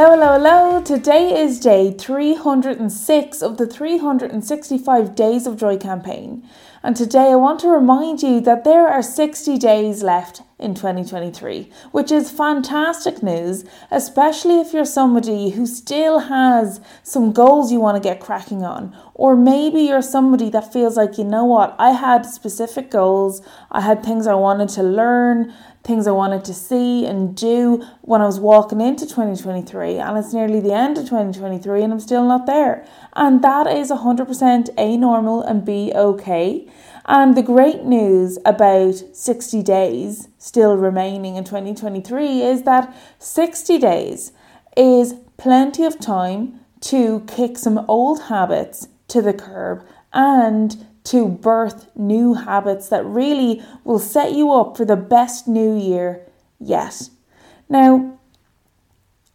Hello, 0.00 0.12
hello, 0.12 0.34
hello. 0.34 0.80
Today 0.80 1.42
is 1.42 1.58
day 1.58 1.90
306 1.90 3.42
of 3.42 3.56
the 3.56 3.66
365 3.66 5.16
Days 5.16 5.44
of 5.44 5.56
Joy 5.56 5.76
campaign. 5.76 6.48
And 6.82 6.94
today 6.94 7.32
I 7.32 7.34
want 7.34 7.58
to 7.60 7.68
remind 7.68 8.22
you 8.22 8.40
that 8.42 8.62
there 8.62 8.86
are 8.86 9.02
60 9.02 9.58
days 9.58 10.02
left 10.04 10.42
in 10.60 10.74
2023, 10.74 11.70
which 11.90 12.12
is 12.12 12.30
fantastic 12.30 13.22
news, 13.22 13.64
especially 13.90 14.60
if 14.60 14.72
you're 14.72 14.84
somebody 14.84 15.50
who 15.50 15.66
still 15.66 16.20
has 16.20 16.80
some 17.02 17.32
goals 17.32 17.72
you 17.72 17.80
want 17.80 17.96
to 17.96 18.08
get 18.08 18.20
cracking 18.20 18.62
on. 18.62 18.96
Or 19.14 19.34
maybe 19.34 19.80
you're 19.82 20.02
somebody 20.02 20.50
that 20.50 20.72
feels 20.72 20.96
like, 20.96 21.18
you 21.18 21.24
know 21.24 21.44
what, 21.44 21.74
I 21.78 21.90
had 21.90 22.26
specific 22.26 22.90
goals, 22.90 23.42
I 23.72 23.80
had 23.80 24.04
things 24.04 24.26
I 24.26 24.34
wanted 24.34 24.68
to 24.70 24.82
learn, 24.82 25.52
things 25.88 26.06
I 26.06 26.10
wanted 26.10 26.44
to 26.44 26.54
see 26.54 27.06
and 27.06 27.34
do 27.34 27.84
when 28.02 28.20
I 28.20 28.26
was 28.26 28.38
walking 28.38 28.80
into 28.80 29.06
2023, 29.06 29.96
and 29.96 30.18
it's 30.18 30.34
nearly 30.34 30.60
the 30.60 30.74
end 30.74 30.98
of 30.98 31.04
2023 31.04 31.82
and 31.82 31.92
I'm 31.92 32.00
still 32.00 32.26
not 32.26 32.46
there. 32.46 32.86
And 33.14 33.42
that 33.42 33.66
is 33.66 33.90
100% 33.90 34.68
A 34.76 34.96
normal 34.96 35.42
and 35.42 35.64
B 35.64 35.92
okay. 35.94 36.67
And 37.06 37.36
the 37.36 37.42
great 37.42 37.84
news 37.84 38.38
about 38.44 38.94
60 39.12 39.62
days 39.62 40.28
still 40.38 40.76
remaining 40.76 41.36
in 41.36 41.44
2023 41.44 42.42
is 42.42 42.62
that 42.64 42.94
60 43.18 43.78
days 43.78 44.32
is 44.76 45.14
plenty 45.36 45.84
of 45.84 45.98
time 45.98 46.60
to 46.80 47.20
kick 47.26 47.58
some 47.58 47.84
old 47.88 48.24
habits 48.24 48.88
to 49.08 49.22
the 49.22 49.32
curb 49.32 49.84
and 50.12 50.86
to 51.04 51.28
birth 51.28 51.88
new 51.96 52.34
habits 52.34 52.88
that 52.90 53.04
really 53.06 53.62
will 53.84 53.98
set 53.98 54.32
you 54.32 54.52
up 54.52 54.76
for 54.76 54.84
the 54.84 54.96
best 54.96 55.48
new 55.48 55.76
year 55.76 56.26
yet. 56.60 57.08
Now, 57.68 58.17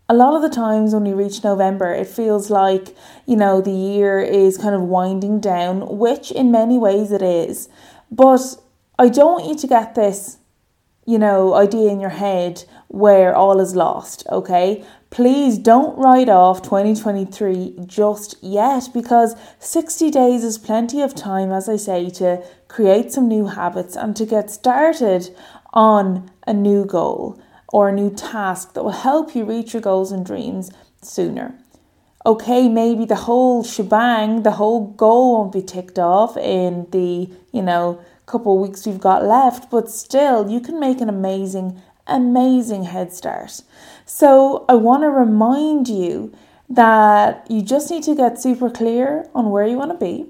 a 0.10 0.14
lot 0.14 0.36
of 0.36 0.42
the 0.42 0.54
times 0.54 0.94
when 0.94 1.04
we 1.04 1.14
reach 1.14 1.44
November, 1.44 1.94
it 1.94 2.08
feels 2.08 2.50
like, 2.50 2.96
you 3.26 3.38
know, 3.38 3.62
the 3.62 3.72
year 3.72 4.20
is 4.20 4.58
kind 4.58 4.76
of 4.76 4.82
winding 4.82 5.40
down, 5.40 5.98
which 5.98 6.32
in 6.32 6.52
many 6.52 6.78
ways 6.78 7.12
it 7.12 7.22
is. 7.22 7.70
But 8.12 8.58
I 9.00 9.08
don't 9.08 9.42
want 9.42 9.48
you 9.48 9.56
to 9.56 9.68
get 9.68 9.96
this, 9.96 10.38
you 11.06 11.18
know, 11.18 11.54
idea 11.54 11.90
in 11.90 12.02
your 12.02 12.10
head 12.10 12.66
where 12.90 13.34
all 13.34 13.62
is 13.62 13.76
lost, 13.76 14.26
okay? 14.30 14.86
Please 15.10 15.58
don't 15.58 15.98
write 15.98 16.28
off 16.28 16.62
2023 16.62 17.86
just 17.86 18.36
yet 18.44 18.90
because 18.94 19.36
60 19.60 20.12
days 20.12 20.44
is 20.44 20.58
plenty 20.58 21.02
of 21.02 21.16
time, 21.16 21.52
as 21.52 21.70
I 21.70 21.78
say, 21.78 22.10
to 22.12 22.44
create 22.68 23.14
some 23.14 23.28
new 23.28 23.48
habits 23.48 23.96
and 23.96 24.16
to 24.18 24.26
get 24.26 24.50
started 24.50 25.34
on 25.72 26.30
a 26.46 26.54
new 26.54 26.84
goal 26.84 27.42
or 27.74 27.90
a 27.90 27.92
new 27.92 28.12
task 28.12 28.74
that 28.76 28.84
will 28.84 28.92
help 28.92 29.36
you 29.36 29.44
reach 29.44 29.74
your 29.74 29.82
goals 29.82 30.12
and 30.12 30.24
dreams 30.24 30.70
sooner. 31.02 31.56
Okay, 32.24 32.70
maybe 32.70 33.04
the 33.04 33.24
whole 33.28 33.64
shebang, 33.64 34.44
the 34.44 34.52
whole 34.52 34.92
goal 34.92 35.34
won't 35.34 35.52
be 35.52 35.62
ticked 35.62 35.98
off 35.98 36.38
in 36.38 36.88
the, 36.92 37.30
you 37.52 37.62
know, 37.64 38.00
couple 38.28 38.58
weeks 38.60 38.86
we've 38.86 39.00
got 39.00 39.26
left, 39.26 39.70
but 39.70 39.90
still 39.90 40.50
you 40.50 40.62
can 40.62 40.80
make 40.80 41.02
an 41.02 41.10
amazing 41.10 41.82
amazing 42.06 42.84
head 42.84 43.12
start. 43.12 43.62
So, 44.06 44.66
I 44.70 44.76
want 44.76 45.04
to 45.04 45.10
remind 45.10 45.88
you 45.88 46.34
that 46.70 47.50
you 47.50 47.62
just 47.62 47.90
need 47.90 48.04
to 48.04 48.16
get 48.16 48.40
super 48.40 48.70
clear 48.70 49.28
on 49.34 49.50
where 49.50 49.66
you 49.66 49.78
want 49.78 49.92
to 49.92 49.98
be. 49.98 50.28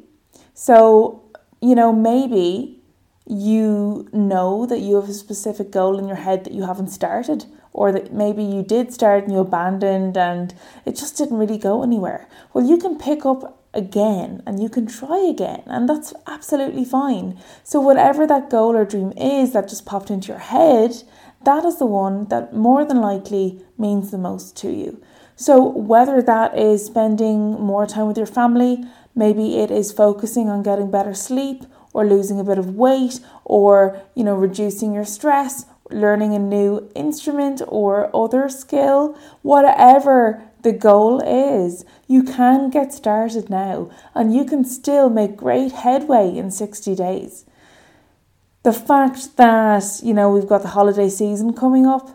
So, 0.53 1.23
you 1.61 1.75
know, 1.75 1.91
maybe 1.91 2.82
you 3.25 4.07
know 4.11 4.66
that 4.66 4.79
you 4.79 4.95
have 4.95 5.09
a 5.09 5.13
specific 5.13 5.71
goal 5.71 5.97
in 5.97 6.07
your 6.07 6.17
head 6.17 6.43
that 6.43 6.53
you 6.53 6.66
haven't 6.66 6.89
started, 6.89 7.45
or 7.71 7.91
that 7.91 8.13
maybe 8.13 8.44
you 8.44 8.63
did 8.63 8.94
start 8.94 9.23
and 9.23 9.34
you 9.34 9.39
abandoned 9.39 10.17
and 10.17 10.53
it 10.85 10.95
just 10.95 11.17
didn't 11.17 11.38
really 11.38 11.57
go 11.57 11.84
anywhere. 11.84 12.28
Well, 12.53 12.67
you 12.67 12.78
can 12.78 12.97
pick 12.97 13.25
up 13.25 13.59
again 13.73 14.44
and 14.45 14.61
you 14.61 14.69
can 14.69 14.85
try 14.85 15.17
again, 15.17 15.63
and 15.66 15.89
that's 15.89 16.13
absolutely 16.28 16.85
fine. 16.85 17.39
So, 17.63 17.79
whatever 17.79 18.28
that 18.28 18.50
goal 18.50 18.75
or 18.75 18.85
dream 18.85 19.11
is 19.13 19.53
that 19.53 19.69
just 19.69 19.85
popped 19.85 20.11
into 20.11 20.28
your 20.28 20.40
head, 20.40 21.03
that 21.44 21.66
is 21.66 21.79
the 21.79 21.85
one 21.85 22.25
that 22.25 22.53
more 22.53 22.85
than 22.85 23.01
likely 23.01 23.61
means 23.78 24.11
the 24.11 24.17
most 24.17 24.55
to 24.57 24.72
you. 24.72 25.01
So, 25.35 25.61
whether 25.67 26.22
that 26.22 26.57
is 26.57 26.85
spending 26.85 27.53
more 27.59 27.88
time 27.88 28.07
with 28.07 28.17
your 28.17 28.28
family, 28.28 28.84
maybe 29.16 29.57
it 29.57 29.72
is 29.72 29.91
focusing 29.91 30.50
on 30.50 30.63
getting 30.63 30.91
better 30.91 31.13
sleep 31.13 31.63
or 31.93 32.05
losing 32.05 32.39
a 32.39 32.43
bit 32.43 32.57
of 32.57 32.75
weight 32.75 33.19
or, 33.45 34.01
you 34.15 34.23
know, 34.23 34.35
reducing 34.35 34.93
your 34.93 35.05
stress, 35.05 35.65
learning 35.89 36.33
a 36.33 36.39
new 36.39 36.89
instrument 36.95 37.61
or 37.67 38.13
other 38.15 38.49
skill, 38.49 39.17
whatever 39.41 40.43
the 40.63 40.73
goal 40.73 41.21
is, 41.21 41.85
you 42.07 42.23
can 42.23 42.69
get 42.69 42.93
started 42.93 43.49
now 43.49 43.89
and 44.15 44.33
you 44.33 44.43
can 44.43 44.65
still 44.65 45.09
make 45.09 45.35
great 45.35 45.71
headway 45.71 46.35
in 46.35 46.49
60 46.49 46.95
days 46.95 47.45
the 48.63 48.73
fact 48.73 49.35
that, 49.35 49.83
you 50.01 50.13
know, 50.13 50.31
we've 50.31 50.47
got 50.47 50.61
the 50.61 50.69
holiday 50.69 51.09
season 51.09 51.53
coming 51.53 51.85
up, 51.85 52.09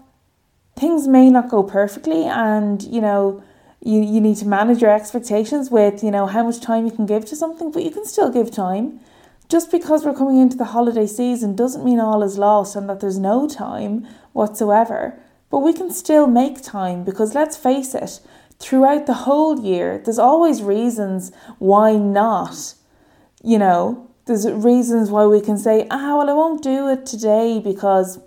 things 0.76 1.06
may 1.06 1.30
not 1.30 1.50
go 1.50 1.62
perfectly 1.62 2.24
and, 2.24 2.82
you 2.82 3.00
know, 3.00 3.42
you, 3.80 4.00
you 4.00 4.20
need 4.20 4.36
to 4.38 4.46
manage 4.46 4.80
your 4.80 4.90
expectations 4.90 5.70
with, 5.70 6.02
you 6.02 6.10
know, 6.10 6.26
how 6.26 6.42
much 6.42 6.60
time 6.60 6.86
you 6.86 6.90
can 6.90 7.06
give 7.06 7.24
to 7.26 7.36
something, 7.36 7.70
but 7.70 7.82
you 7.82 7.90
can 7.90 8.04
still 8.04 8.30
give 8.30 8.50
time. 8.50 9.00
Just 9.48 9.70
because 9.70 10.04
we're 10.04 10.14
coming 10.14 10.38
into 10.38 10.58
the 10.58 10.66
holiday 10.66 11.06
season 11.06 11.56
doesn't 11.56 11.84
mean 11.84 11.98
all 11.98 12.22
is 12.22 12.36
lost 12.36 12.76
and 12.76 12.88
that 12.88 13.00
there's 13.00 13.18
no 13.18 13.48
time 13.48 14.06
whatsoever. 14.32 15.18
But 15.50 15.60
we 15.60 15.72
can 15.72 15.90
still 15.90 16.26
make 16.26 16.62
time 16.62 17.02
because 17.02 17.34
let's 17.34 17.56
face 17.56 17.94
it, 17.94 18.20
throughout 18.58 19.06
the 19.06 19.14
whole 19.14 19.60
year, 19.60 20.02
there's 20.04 20.18
always 20.18 20.62
reasons 20.62 21.32
why 21.58 21.94
not, 21.96 22.74
you 23.42 23.58
know, 23.58 24.10
there's 24.26 24.46
reasons 24.50 25.10
why 25.10 25.24
we 25.24 25.40
can 25.40 25.56
say, 25.56 25.86
ah, 25.90 26.18
well, 26.18 26.28
I 26.28 26.34
won't 26.34 26.62
do 26.62 26.88
it 26.88 27.06
today 27.06 27.58
because, 27.58 28.18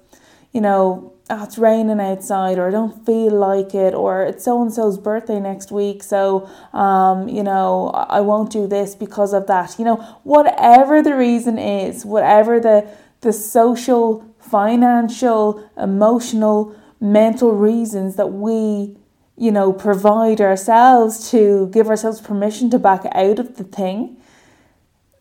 you 0.51 0.61
know, 0.61 1.13
oh, 1.31 1.43
it's 1.43 1.57
raining 1.57 1.99
outside, 1.99 2.57
or 2.57 2.67
I 2.67 2.71
don't 2.71 3.05
feel 3.05 3.31
like 3.31 3.73
it, 3.73 3.93
or 3.93 4.23
it's 4.23 4.43
so 4.43 4.61
and 4.61 4.73
so's 4.73 4.97
birthday 4.97 5.39
next 5.39 5.71
week, 5.71 6.03
so, 6.03 6.49
um, 6.73 7.27
you 7.27 7.43
know, 7.43 7.89
I 7.89 8.21
won't 8.21 8.51
do 8.51 8.67
this 8.67 8.95
because 8.95 9.33
of 9.33 9.47
that. 9.47 9.79
You 9.79 9.85
know, 9.85 9.95
whatever 10.23 11.01
the 11.01 11.15
reason 11.15 11.57
is, 11.57 12.05
whatever 12.05 12.59
the 12.59 12.87
the 13.21 13.33
social, 13.33 14.25
financial, 14.39 15.69
emotional, 15.77 16.75
mental 16.99 17.51
reasons 17.53 18.15
that 18.15 18.27
we 18.27 18.97
you 19.37 19.51
know, 19.51 19.73
provide 19.73 20.39
ourselves 20.39 21.31
to 21.31 21.67
give 21.71 21.87
ourselves 21.87 22.21
permission 22.21 22.69
to 22.69 22.77
back 22.77 23.03
out 23.13 23.39
of 23.39 23.57
the 23.57 23.63
thing 23.63 24.21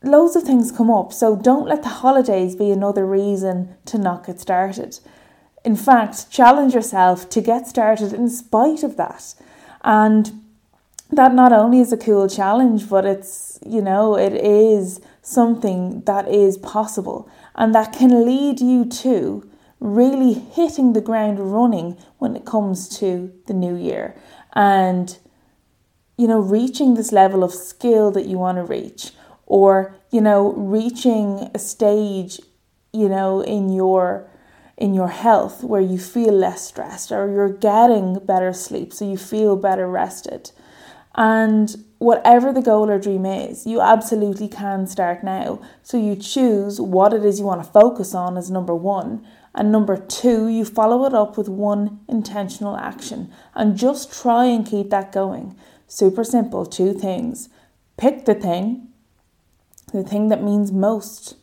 loads 0.02 0.36
of 0.36 0.42
things 0.42 0.72
come 0.72 0.90
up, 0.90 1.12
so 1.12 1.36
don't 1.36 1.66
let 1.66 1.82
the 1.82 1.88
holidays 1.88 2.56
be 2.56 2.70
another 2.70 3.06
reason 3.06 3.74
to 3.84 3.98
not 3.98 4.26
get 4.26 4.40
started. 4.40 4.98
In 5.64 5.76
fact, 5.76 6.30
challenge 6.30 6.74
yourself 6.74 7.28
to 7.30 7.40
get 7.40 7.66
started 7.66 8.12
in 8.12 8.28
spite 8.28 8.82
of 8.82 8.96
that. 8.96 9.34
And 9.82 10.42
that 11.10 11.34
not 11.34 11.52
only 11.52 11.80
is 11.80 11.92
a 11.92 11.96
cool 11.96 12.28
challenge, 12.28 12.88
but 12.88 13.04
it's, 13.04 13.58
you 13.66 13.82
know, 13.82 14.16
it 14.16 14.32
is 14.32 15.00
something 15.22 16.02
that 16.02 16.28
is 16.28 16.56
possible 16.58 17.28
and 17.54 17.74
that 17.74 17.92
can 17.92 18.24
lead 18.24 18.60
you 18.60 18.84
to 18.84 19.48
really 19.80 20.32
hitting 20.34 20.92
the 20.92 21.00
ground 21.00 21.52
running 21.52 21.96
when 22.18 22.36
it 22.36 22.44
comes 22.44 22.88
to 22.98 23.32
the 23.46 23.54
new 23.54 23.76
year 23.76 24.14
and, 24.54 25.18
you 26.16 26.28
know, 26.28 26.38
reaching 26.38 26.94
this 26.94 27.12
level 27.12 27.42
of 27.42 27.52
skill 27.52 28.10
that 28.10 28.26
you 28.26 28.38
want 28.38 28.56
to 28.56 28.64
reach 28.64 29.12
or 29.50 29.96
you 30.10 30.20
know 30.20 30.52
reaching 30.52 31.50
a 31.52 31.58
stage 31.58 32.40
you 32.92 33.08
know 33.08 33.40
in 33.42 33.68
your 33.68 34.29
in 34.80 34.94
your 34.94 35.08
health 35.08 35.62
where 35.62 35.80
you 35.80 35.98
feel 35.98 36.32
less 36.32 36.66
stressed 36.66 37.12
or 37.12 37.30
you're 37.30 37.52
getting 37.52 38.18
better 38.24 38.52
sleep 38.52 38.92
so 38.92 39.08
you 39.08 39.16
feel 39.16 39.54
better 39.54 39.86
rested. 39.86 40.50
And 41.14 41.84
whatever 41.98 42.52
the 42.52 42.62
goal 42.62 42.88
or 42.88 42.98
dream 42.98 43.26
is 43.26 43.66
you 43.66 43.80
absolutely 43.80 44.48
can 44.48 44.86
start 44.86 45.22
now. 45.22 45.60
So 45.82 45.98
you 45.98 46.16
choose 46.16 46.80
what 46.80 47.12
it 47.12 47.24
is 47.24 47.38
you 47.38 47.46
want 47.46 47.62
to 47.62 47.70
focus 47.70 48.14
on 48.14 48.36
as 48.36 48.50
number 48.50 48.74
1 48.74 49.24
and 49.54 49.70
number 49.70 49.96
2 49.96 50.48
you 50.48 50.64
follow 50.64 51.04
it 51.04 51.12
up 51.12 51.36
with 51.36 51.48
one 51.48 52.00
intentional 52.08 52.76
action 52.76 53.30
and 53.54 53.76
just 53.76 54.12
try 54.12 54.46
and 54.46 54.66
keep 54.66 54.90
that 54.90 55.12
going. 55.12 55.56
Super 55.86 56.24
simple 56.24 56.64
two 56.64 56.94
things. 56.94 57.48
Pick 57.98 58.24
the 58.24 58.34
thing 58.34 58.88
the 59.92 60.02
thing 60.02 60.28
that 60.28 60.42
means 60.42 60.72
most 60.72 61.36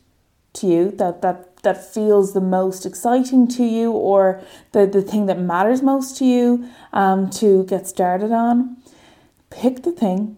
to 0.54 0.66
you, 0.66 0.90
that, 0.92 1.22
that, 1.22 1.57
that 1.62 1.92
feels 1.92 2.32
the 2.32 2.40
most 2.40 2.86
exciting 2.86 3.48
to 3.48 3.64
you, 3.64 3.92
or 3.92 4.40
the, 4.72 4.86
the 4.86 5.02
thing 5.02 5.26
that 5.26 5.38
matters 5.38 5.82
most 5.82 6.16
to 6.18 6.24
you 6.24 6.68
um, 6.92 7.30
to 7.30 7.64
get 7.64 7.86
started 7.86 8.32
on. 8.32 8.76
Pick 9.50 9.82
the 9.82 9.92
thing 9.92 10.36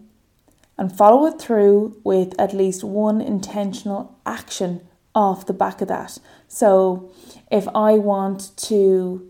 and 0.77 0.95
follow 0.95 1.25
it 1.27 1.39
through 1.39 1.99
with 2.03 2.33
at 2.39 2.53
least 2.53 2.83
one 2.83 3.21
intentional 3.21 4.17
action 4.25 4.81
off 5.13 5.45
the 5.45 5.53
back 5.53 5.81
of 5.81 5.87
that. 5.89 6.17
So, 6.47 7.11
if 7.51 7.67
I 7.75 7.93
want 7.93 8.51
to 8.57 9.29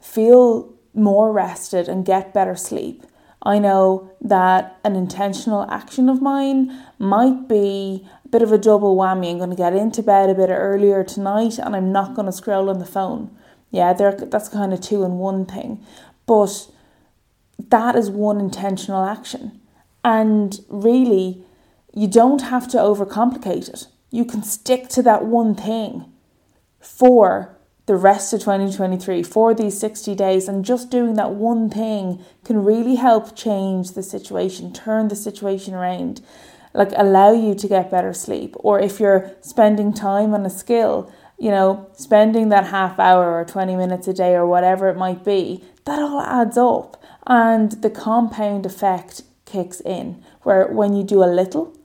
feel 0.00 0.74
more 0.94 1.32
rested 1.32 1.88
and 1.88 2.04
get 2.04 2.32
better 2.32 2.54
sleep. 2.54 3.02
I 3.42 3.58
know 3.58 4.10
that 4.20 4.78
an 4.84 4.96
intentional 4.96 5.68
action 5.70 6.08
of 6.08 6.22
mine 6.22 6.78
might 6.98 7.48
be 7.48 8.08
bit 8.34 8.42
of 8.42 8.50
a 8.50 8.58
double 8.58 8.96
whammy. 8.96 9.30
I'm 9.30 9.38
going 9.38 9.50
to 9.50 9.56
get 9.56 9.74
into 9.74 10.02
bed 10.02 10.28
a 10.28 10.34
bit 10.34 10.50
earlier 10.50 11.04
tonight 11.04 11.56
and 11.56 11.76
I'm 11.76 11.92
not 11.92 12.14
going 12.14 12.26
to 12.26 12.32
scroll 12.32 12.68
on 12.68 12.80
the 12.80 12.84
phone. 12.84 13.30
Yeah, 13.70 13.92
that's 13.92 14.48
kind 14.48 14.72
of 14.72 14.80
two 14.80 15.04
in 15.04 15.18
one 15.18 15.46
thing. 15.46 15.86
But 16.26 16.68
that 17.68 17.94
is 17.94 18.10
one 18.10 18.40
intentional 18.40 19.04
action. 19.04 19.60
And 20.02 20.58
really, 20.68 21.44
you 21.92 22.08
don't 22.08 22.42
have 22.42 22.66
to 22.70 22.76
overcomplicate 22.76 23.68
it. 23.68 23.86
You 24.10 24.24
can 24.24 24.42
stick 24.42 24.88
to 24.88 25.02
that 25.02 25.24
one 25.24 25.54
thing 25.54 26.12
for 26.80 27.56
the 27.86 27.94
rest 27.94 28.32
of 28.32 28.40
2023 28.40 29.22
for 29.22 29.54
these 29.54 29.78
60 29.78 30.12
days 30.16 30.48
and 30.48 30.64
just 30.64 30.90
doing 30.90 31.14
that 31.14 31.30
one 31.30 31.70
thing 31.70 32.20
can 32.44 32.64
really 32.64 32.96
help 32.96 33.36
change 33.36 33.92
the 33.92 34.02
situation, 34.02 34.72
turn 34.72 35.06
the 35.06 35.14
situation 35.14 35.72
around, 35.72 36.20
like 36.74 36.92
allow 36.96 37.32
you 37.32 37.54
to 37.54 37.68
get 37.68 37.90
better 37.90 38.12
sleep. 38.12 38.54
Or 38.58 38.80
if 38.80 39.00
you're 39.00 39.30
spending 39.40 39.94
time 39.94 40.34
on 40.34 40.44
a 40.44 40.50
skill, 40.50 41.10
you 41.38 41.50
know, 41.50 41.88
spending 41.94 42.48
that 42.50 42.66
half 42.66 42.98
hour 42.98 43.38
or 43.38 43.44
20 43.44 43.76
minutes 43.76 44.08
a 44.08 44.12
day 44.12 44.34
or 44.34 44.46
whatever 44.46 44.88
it 44.88 44.96
might 44.96 45.24
be, 45.24 45.64
that 45.86 45.98
all 45.98 46.20
adds 46.20 46.58
up 46.58 47.02
and 47.26 47.72
the 47.82 47.90
compound 47.90 48.66
effect 48.66 49.22
kicks 49.44 49.80
in 49.80 50.22
where 50.42 50.66
when 50.66 50.94
you 50.94 51.02
do 51.04 51.22
a 51.22 51.26
little 51.26 51.76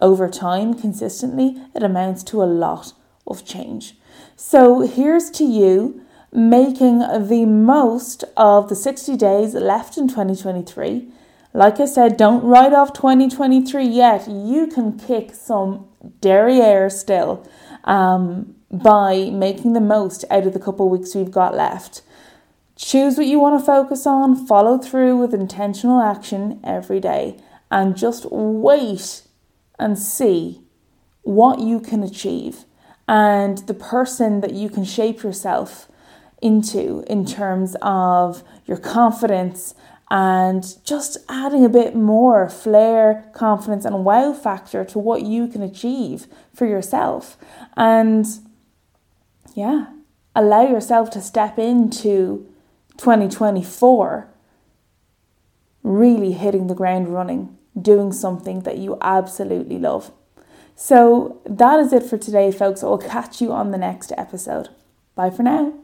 over 0.00 0.28
time 0.28 0.74
consistently, 0.74 1.62
it 1.74 1.82
amounts 1.82 2.22
to 2.24 2.42
a 2.42 2.44
lot 2.44 2.92
of 3.26 3.44
change. 3.44 3.94
So 4.36 4.80
here's 4.80 5.30
to 5.32 5.44
you 5.44 6.04
making 6.32 6.98
the 6.98 7.44
most 7.46 8.24
of 8.36 8.68
the 8.68 8.74
60 8.74 9.16
days 9.16 9.54
left 9.54 9.96
in 9.96 10.08
2023. 10.08 11.08
Like 11.54 11.80
I 11.80 11.84
said, 11.84 12.16
don't 12.16 12.42
write 12.44 12.72
off 12.72 12.92
2023 12.94 13.86
yet. 13.86 14.26
You 14.28 14.66
can 14.66 14.98
kick 14.98 15.34
some 15.34 15.86
derriere 16.20 16.88
still 16.88 17.46
um, 17.84 18.54
by 18.70 19.30
making 19.30 19.74
the 19.74 19.80
most 19.80 20.24
out 20.30 20.46
of 20.46 20.54
the 20.54 20.58
couple 20.58 20.88
weeks 20.88 21.14
we've 21.14 21.30
got 21.30 21.54
left. 21.54 22.02
Choose 22.76 23.18
what 23.18 23.26
you 23.26 23.38
want 23.38 23.60
to 23.60 23.64
focus 23.64 24.06
on, 24.06 24.46
follow 24.46 24.78
through 24.78 25.18
with 25.18 25.34
intentional 25.34 26.00
action 26.00 26.58
every 26.64 27.00
day, 27.00 27.38
and 27.70 27.96
just 27.96 28.26
wait 28.30 29.22
and 29.78 29.98
see 29.98 30.62
what 31.22 31.60
you 31.60 31.80
can 31.80 32.02
achieve 32.02 32.64
and 33.06 33.58
the 33.58 33.74
person 33.74 34.40
that 34.40 34.54
you 34.54 34.70
can 34.70 34.84
shape 34.84 35.22
yourself 35.22 35.88
into 36.40 37.04
in 37.06 37.24
terms 37.24 37.76
of 37.82 38.42
your 38.66 38.78
confidence 38.78 39.74
and 40.12 40.76
just 40.84 41.16
adding 41.30 41.64
a 41.64 41.70
bit 41.70 41.96
more 41.96 42.46
flair, 42.46 43.30
confidence, 43.32 43.86
and 43.86 44.04
wow 44.04 44.34
factor 44.34 44.84
to 44.84 44.98
what 44.98 45.22
you 45.22 45.48
can 45.48 45.62
achieve 45.62 46.26
for 46.54 46.66
yourself. 46.66 47.38
And 47.78 48.26
yeah, 49.54 49.86
allow 50.36 50.68
yourself 50.68 51.08
to 51.12 51.22
step 51.22 51.58
into 51.58 52.46
2024 52.98 54.28
really 55.82 56.32
hitting 56.32 56.66
the 56.66 56.74
ground 56.74 57.08
running, 57.08 57.56
doing 57.80 58.12
something 58.12 58.60
that 58.60 58.76
you 58.76 58.98
absolutely 59.00 59.78
love. 59.78 60.12
So 60.76 61.40
that 61.46 61.80
is 61.80 61.90
it 61.90 62.02
for 62.02 62.18
today, 62.18 62.52
folks. 62.52 62.84
I'll 62.84 62.98
catch 62.98 63.40
you 63.40 63.50
on 63.50 63.70
the 63.70 63.78
next 63.78 64.12
episode. 64.18 64.68
Bye 65.14 65.30
for 65.30 65.42
now. 65.42 65.81